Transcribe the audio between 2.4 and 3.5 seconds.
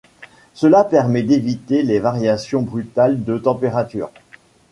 brutales de